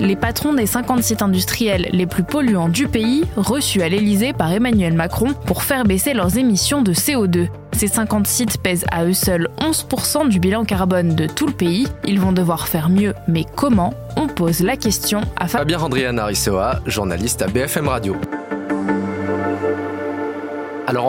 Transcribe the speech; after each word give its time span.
les 0.00 0.16
patrons 0.16 0.52
des 0.52 0.66
50 0.66 1.02
sites 1.02 1.22
industriels 1.22 1.88
les 1.92 2.06
plus 2.06 2.22
polluants 2.22 2.68
du 2.68 2.88
pays 2.88 3.24
reçus 3.36 3.82
à 3.82 3.88
l'Elysée 3.88 4.32
par 4.32 4.52
Emmanuel 4.52 4.92
Macron 4.92 5.34
pour 5.46 5.62
faire 5.62 5.84
baisser 5.84 6.14
leurs 6.14 6.38
émissions 6.38 6.82
de 6.82 6.92
CO2. 6.92 7.48
Ces 7.72 7.88
50 7.88 8.26
sites 8.26 8.58
pèsent 8.58 8.86
à 8.90 9.04
eux 9.04 9.12
seuls 9.12 9.48
11% 9.60 10.28
du 10.28 10.40
bilan 10.40 10.64
carbone 10.64 11.14
de 11.14 11.26
tout 11.26 11.46
le 11.46 11.52
pays. 11.52 11.86
Ils 12.04 12.20
vont 12.20 12.32
devoir 12.32 12.68
faire 12.68 12.88
mieux, 12.88 13.14
mais 13.28 13.44
comment? 13.56 13.94
On 14.16 14.26
pose 14.26 14.60
la 14.60 14.76
question 14.76 15.20
à 15.36 15.46
Fabien 15.46 15.78
Andriana 15.80 16.28
journaliste 16.86 17.42
à 17.42 17.46
BFM 17.46 17.88
Radio. 17.88 18.16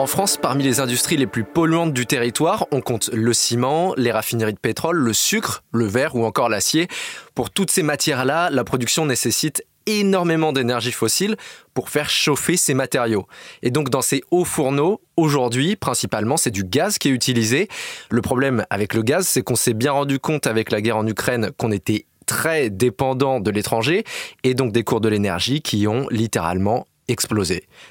En 0.00 0.06
France, 0.06 0.38
parmi 0.38 0.64
les 0.64 0.80
industries 0.80 1.18
les 1.18 1.26
plus 1.26 1.44
polluantes 1.44 1.92
du 1.92 2.06
territoire, 2.06 2.66
on 2.72 2.80
compte 2.80 3.10
le 3.12 3.34
ciment, 3.34 3.92
les 3.98 4.10
raffineries 4.10 4.54
de 4.54 4.58
pétrole, 4.58 4.96
le 4.96 5.12
sucre, 5.12 5.62
le 5.72 5.84
verre 5.84 6.16
ou 6.16 6.24
encore 6.24 6.48
l'acier. 6.48 6.88
Pour 7.34 7.50
toutes 7.50 7.70
ces 7.70 7.82
matières-là, 7.82 8.48
la 8.48 8.64
production 8.64 9.04
nécessite 9.04 9.62
énormément 9.84 10.54
d'énergie 10.54 10.90
fossile 10.90 11.36
pour 11.74 11.90
faire 11.90 12.08
chauffer 12.08 12.56
ces 12.56 12.72
matériaux. 12.72 13.26
Et 13.62 13.70
donc 13.70 13.90
dans 13.90 14.00
ces 14.00 14.22
hauts 14.30 14.46
fourneaux, 14.46 15.02
aujourd'hui, 15.18 15.76
principalement, 15.76 16.38
c'est 16.38 16.50
du 16.50 16.64
gaz 16.64 16.96
qui 16.96 17.08
est 17.08 17.12
utilisé. 17.12 17.68
Le 18.08 18.22
problème 18.22 18.64
avec 18.70 18.94
le 18.94 19.02
gaz, 19.02 19.28
c'est 19.28 19.42
qu'on 19.42 19.54
s'est 19.54 19.74
bien 19.74 19.92
rendu 19.92 20.18
compte 20.18 20.46
avec 20.46 20.70
la 20.70 20.80
guerre 20.80 20.96
en 20.96 21.06
Ukraine 21.06 21.50
qu'on 21.58 21.72
était 21.72 22.06
très 22.24 22.70
dépendant 22.70 23.38
de 23.38 23.50
l'étranger 23.50 24.04
et 24.44 24.54
donc 24.54 24.72
des 24.72 24.82
cours 24.82 25.02
de 25.02 25.10
l'énergie 25.10 25.60
qui 25.60 25.86
ont 25.86 26.06
littéralement 26.10 26.86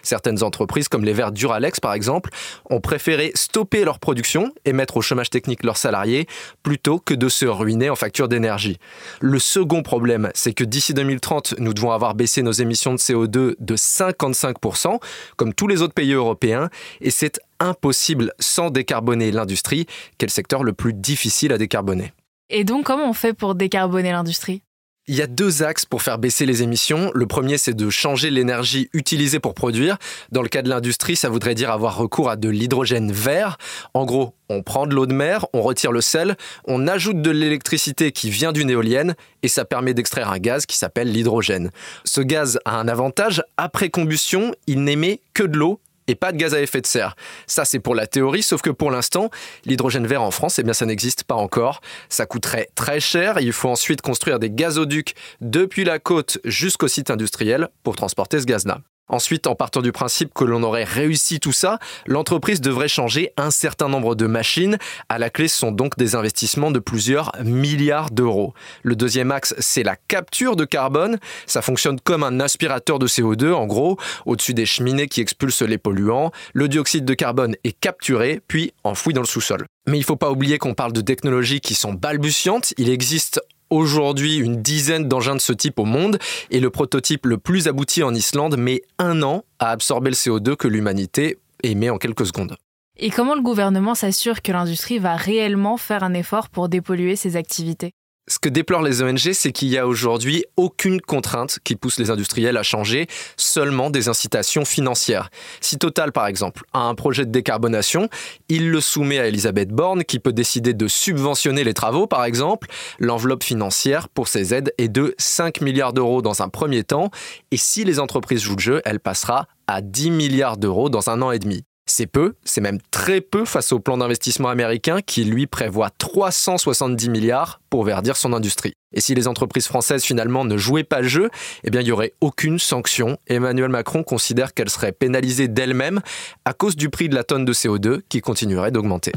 Certaines 0.02 0.44
entreprises, 0.44 0.88
comme 0.88 1.05
les 1.05 1.14
verres 1.14 1.32
Duralex 1.32 1.80
par 1.80 1.94
exemple, 1.94 2.30
ont 2.70 2.82
préféré 2.82 3.32
stopper 3.36 3.84
leur 3.84 4.00
production 4.00 4.54
et 4.66 4.73
mettre 4.73 4.98
au 4.98 5.02
chômage 5.02 5.30
technique 5.30 5.64
leurs 5.64 5.77
salariés 5.77 6.27
plutôt 6.64 7.00
que 7.00 7.14
de 7.14 7.30
se 7.30 7.46
ruiner 7.46 7.90
en 7.90 7.96
facture 7.96 8.27
d'énergie. 8.27 8.77
Le 9.22 9.40
second 9.40 9.84
problème, 9.84 10.30
c'est 10.34 10.54
que 10.54 10.63
d'ici 10.63 10.94
2030, 10.94 11.55
nous 11.60 11.74
devons 11.74 11.91
avoir 11.91 12.16
baissé 12.16 12.41
nos 12.41 12.52
émissions 12.52 12.94
de 12.94 13.00
CO2 13.00 13.55
de 13.60 13.76
55%, 13.76 14.99
comme 15.36 15.54
tous 15.54 15.68
les 15.68 15.82
autres 15.82 15.93
pays 15.93 16.13
européens, 16.13 16.70
et 17.02 17.12
c'est 17.12 17.40
impossible 17.60 18.34
sans 18.40 18.70
décarboner 18.70 19.32
l'industrie, 19.32 19.86
qui 20.18 20.26
est 20.26 20.27
le 20.27 20.30
secteur 20.30 20.63
le 20.63 20.74
plus 20.74 20.93
difficile 20.93 21.54
à 21.54 21.58
décarboner. 21.58 22.13
Et 22.49 22.63
donc, 22.63 22.86
comment 22.86 23.08
on 23.08 23.13
fait 23.13 23.34
pour 23.34 23.55
décarboner 23.55 24.12
l'industrie? 24.12 24.63
Il 25.10 25.15
y 25.15 25.24
a 25.24 25.27
deux 25.27 25.63
axes 25.63 25.85
pour 25.85 26.04
faire 26.04 26.20
baisser 26.20 26.46
les 26.46 26.62
émissions. 26.62 27.12
Le 27.15 27.26
premier, 27.26 27.57
c'est 27.57 27.74
de 27.74 27.90
changer 27.90 28.29
l'énergie 28.29 28.90
utilisée 28.93 29.40
pour 29.40 29.55
produire. 29.55 29.98
Dans 30.32 30.43
le 30.43 30.48
cas 30.49 30.62
de 30.62 30.70
l'industrie, 30.70 31.15
ça 31.15 31.29
voudrait 31.29 31.55
dire 31.55 31.71
avoir 31.71 31.98
recours 31.98 32.29
à 32.29 32.35
de 32.35 32.48
l'hydrogène 32.48 33.12
vert. 33.12 33.57
En 33.96 34.05
gros, 34.05 34.35
on 34.49 34.62
prend 34.62 34.85
de 34.85 34.93
l'eau 34.93 35.07
de 35.07 35.13
mer, 35.13 35.48
on 35.52 35.63
retire 35.63 35.91
le 35.91 36.02
sel, 36.02 36.37
on 36.65 36.87
ajoute 36.87 37.24
de 37.24 37.32
l'électricité 37.32 38.12
qui 38.12 38.30
vient 38.30 38.52
d'une 38.52 38.70
éolienne 38.70 39.15
et 39.41 39.48
ça 39.48 39.65
permet 39.65 39.96
d'extraire 39.96 40.32
un 40.32 40.37
gaz 40.37 40.68
qui 40.68 40.77
s'appelle 40.77 41.12
l'hydrogène. 41.12 41.71
Ce 42.05 42.21
gaz 42.21 42.60
a 42.65 42.77
un 42.77 42.87
avantage, 42.87 43.41
après 43.57 43.90
combustion, 43.90 44.54
il 44.68 44.84
n'émet 44.84 45.21
que 45.34 45.43
de 45.43 45.57
l'eau 45.57 45.80
et 46.10 46.15
pas 46.15 46.32
de 46.32 46.38
gaz 46.38 46.54
à 46.54 46.62
effet 46.62 46.82
de 46.82 46.88
serre. 46.88 47.15
Ça, 47.46 47.65
c'est 47.65 47.79
pour 47.79 47.93
la 47.93 48.07
théorie, 48.07 48.41
sauf 48.41 48.62
que 48.62 48.71
pour 48.71 48.90
l'instant, 48.90 49.29
l'hydrogène 49.65 50.07
vert 50.07 50.24
en 50.24 50.32
France, 50.32 50.57
eh 50.57 50.63
bien, 50.63 50.74
ça 50.74 50.85
n'existe 50.85 51.24
pas 51.24 51.35
encore. 51.35 51.82
Ça 52.10 52.26
coûterait 52.26 52.70
très 52.74 52.99
cher. 52.99 53.40
Il 53.40 53.54
faut 53.54 53.70
ensuite 53.70 54.02
construire 54.02 54.40
des 54.40 54.49
gazoducs 54.49 55.13
depuis 55.40 55.84
la 55.84 55.99
côte 55.99 56.40
jusqu'au 56.43 56.87
site 56.87 57.12
industriel 57.12 57.70
pour 57.84 57.96
transporter 57.96 58.40
ce 58.40 58.46
gaz-là. 58.46 58.80
Ensuite, 59.10 59.48
en 59.48 59.55
partant 59.55 59.82
du 59.82 59.91
principe 59.91 60.34
que 60.34 60.43
l'on 60.43 60.63
aurait 60.63 60.84
réussi 60.84 61.40
tout 61.40 61.52
ça, 61.52 61.79
l'entreprise 62.05 62.62
devrait 62.62 62.88
changer 62.88 63.34
un 63.38 63.52
certain 63.52 63.90
nombre 63.90 64.16
de 64.16 64.28
machines. 64.28 64.78
À 65.09 65.18
la 65.18 65.29
clé, 65.29 65.47
ce 65.47 65.57
sont 65.57 65.72
donc 65.72 65.97
des 65.97 66.16
investissements 66.16 66.72
de 66.72 66.79
plusieurs 66.79 67.31
milliards 67.44 68.12
d'euros. 68.12 68.53
Le 68.84 68.96
deuxième 68.96 69.31
axe, 69.31 69.56
c'est 69.59 69.84
la 69.84 69.96
capture 69.96 70.56
de 70.56 70.66
carbone. 70.66 71.18
Ça 71.47 71.62
fonctionne 71.62 72.00
comme 72.00 72.24
un 72.24 72.40
aspirateur 72.40 73.00
de 73.00 73.07
CO2, 73.07 73.52
en 73.52 73.66
gros, 73.66 73.97
au-dessus 74.25 74.53
des 74.53 74.66
cheminées 74.66 75.07
qui 75.07 75.22
expulsent 75.22 75.63
les 75.63 75.78
polluants. 75.78 76.31
Le 76.53 76.68
dioxyde 76.68 77.06
de 77.06 77.13
carbone 77.13 77.56
est 77.63 77.80
capturé, 77.80 78.41
puis 78.47 78.74
enfoui 78.84 79.14
dans 79.14 79.22
le 79.22 79.28
sous-sol. 79.28 79.66
Mais 79.88 79.97
il 79.97 80.02
ne 80.02 80.06
faut 80.06 80.16
pas 80.16 80.30
oublier 80.30 80.59
qu'on 80.59 80.76
parle 80.76 80.94
de 80.94 81.02
technologies 81.02 81.62
qui 81.62 81.74
sont 81.74 81.94
balbutiantes. 81.94 82.74
Il 82.78 82.90
existe 82.90 83.41
aujourd'hui 83.69 84.38
une 84.38 84.62
dizaine 84.62 85.07
d'engins 85.07 85.35
de 85.35 85.41
ce 85.41 85.53
type 85.53 85.80
au 85.80 85.85
monde 85.85 86.18
et 86.52 86.59
le 86.59 86.69
prototype 86.69 87.25
le 87.25 87.38
plus 87.38 87.68
abouti 87.68 88.03
en 88.03 88.13
Islande 88.13 88.57
met 88.57 88.81
un 88.97 89.22
an 89.24 89.44
à 89.59 89.72
absorber 89.72 90.09
le 90.09 90.16
CO2 90.16 90.56
que 90.56 90.68
l'humanité 90.68 91.38
émet 91.63 91.90
en 91.90 91.97
quelques 91.97 92.25
secondes. 92.25 92.58
Et 92.97 93.09
comment 93.12 93.35
le 93.35 93.41
gouvernement 93.41 93.96
s'assure 93.96 94.41
que 94.41 94.52
l'industrie 94.52 95.00
va 95.00 95.16
réellement 95.16 95.78
faire 95.78 96.03
un 96.03 96.13
effort 96.13 96.50
pour 96.50 96.68
dépolluer 96.68 97.16
ses 97.16 97.38
activités? 97.38 97.91
Ce 98.29 98.40
que 98.40 98.47
déplorent 98.47 98.84
les 98.84 99.01
ONG, 99.01 99.34
c'est 99.34 99.51
qu'il 99.51 99.69
n'y 99.69 99.78
a 99.78 99.88
aujourd'hui 99.88 100.45
aucune 100.56 101.01
contrainte 101.01 101.59
qui 101.63 101.75
pousse 101.75 102.00
les 102.00 102.12
industriels 102.12 102.57
à 102.57 102.63
changer, 102.63 103.07
seulement 103.35 103.90
des 103.90 104.07
incitations 104.07 104.66
financières. 104.66 105.29
Si 105.62 105.78
Total, 105.78 106.12
par 106.12 106.28
exemple, 106.28 106.63
a 106.73 106.79
un 106.79 106.95
projet 106.95 107.25
de 107.25 107.31
décarbonation, 107.31 108.07
il 108.47 108.69
le 108.69 108.81
soumet 108.81 109.19
à 109.19 109.28
Elisabeth 109.28 109.69
Borne, 109.69 110.03
qui 110.03 110.19
peut 110.19 110.34
décider 110.34 110.73
de 110.73 110.88
subventionner 110.88 111.63
les 111.63 111.73
travaux, 111.73 112.06
par 112.06 112.23
exemple. 112.23 112.67
L'enveloppe 113.00 113.44
financière 113.44 114.07
pour 114.09 114.28
ces 114.28 114.53
aides 114.53 114.73
est 114.78 114.90
de 114.90 115.16
5 115.17 115.61
milliards 115.61 115.94
d'euros 115.94 116.22
dans 116.22 116.41
un 116.41 116.50
premier 116.50 116.84
temps, 116.84 117.09
et 117.51 117.57
si 117.57 117.84
les 117.84 118.00
entreprises 118.00 118.41
jouent 118.41 118.56
le 118.57 118.61
jeu, 118.61 118.81
elle 118.85 119.00
passera 119.00 119.47
à 119.67 119.81
10 119.81 120.11
milliards 120.11 120.57
d'euros 120.57 120.90
dans 120.90 121.09
un 121.09 121.22
an 121.22 121.31
et 121.31 121.40
demi. 121.40 121.63
C'est 121.90 122.06
peu, 122.06 122.36
c'est 122.46 122.62
même 122.62 122.78
très 122.92 123.20
peu 123.20 123.46
face 123.46 123.72
au 123.72 123.80
plan 123.80 123.98
d'investissement 123.98 124.50
américain 124.50 125.00
qui 125.02 125.24
lui 125.24 125.48
prévoit 125.48 125.90
370 125.90 127.10
milliards 127.10 127.62
pour 127.72 127.84
verdir 127.84 128.16
son 128.16 128.32
industrie. 128.32 128.74
Et 128.94 129.02
si 129.02 129.16
les 129.16 129.28
entreprises 129.28 129.66
françaises 129.66 130.04
finalement 130.04 130.46
ne 130.46 130.56
jouaient 130.56 130.84
pas 130.84 131.02
le 131.02 131.08
jeu, 131.08 131.32
eh 131.64 131.72
bien 131.72 131.82
il 131.82 131.86
n'y 131.86 131.92
aurait 131.92 132.14
aucune 132.22 132.60
sanction. 132.60 133.18
Emmanuel 133.26 133.70
Macron 133.70 134.04
considère 134.04 134.54
qu'elle 134.54 134.70
serait 134.70 134.92
pénalisée 134.92 135.48
d'elle-même 135.48 136.02
à 136.46 136.54
cause 136.54 136.76
du 136.76 136.90
prix 136.90 137.10
de 137.10 137.16
la 137.16 137.24
tonne 137.24 137.44
de 137.44 137.54
CO2 137.54 138.02
qui 138.08 138.22
continuerait 138.22 138.72
d'augmenter. 138.72 139.12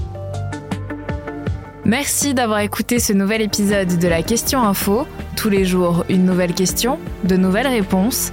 Merci 1.85 2.33
d'avoir 2.33 2.61
écouté 2.61 3.01
ce 3.01 3.13
nouvel 3.13 3.43
épisode 3.43 3.99
de 3.99 4.09
la 4.09 4.23
Question 4.23 4.63
Info. 4.63 5.07
Tous 5.37 5.51
les 5.51 5.67
jours, 5.67 6.07
une 6.09 6.25
nouvelle 6.25 6.55
question, 6.55 6.99
de 7.25 7.37
nouvelles 7.37 7.67
réponses. 7.67 8.33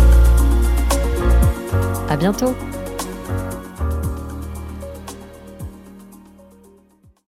À 2.11 2.17
bientôt 2.17 2.53